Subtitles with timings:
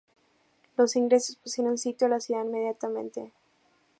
[0.77, 3.31] Los ingleses pusieron sitio a la ciudad inmediatamente.